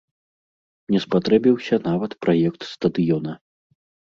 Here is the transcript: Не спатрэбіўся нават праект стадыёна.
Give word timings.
Не 0.95 1.01
спатрэбіўся 1.03 1.75
нават 1.89 2.11
праект 2.27 2.61
стадыёна. 2.73 3.31